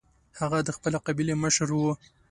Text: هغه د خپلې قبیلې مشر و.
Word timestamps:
هغه 0.39 0.57
د 0.67 0.69
خپلې 0.77 0.97
قبیلې 1.05 1.35
مشر 1.43 1.69
و. 1.75 1.81